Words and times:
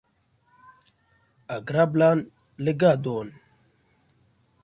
Agrablan 1.57 2.23
legadon! 2.65 3.27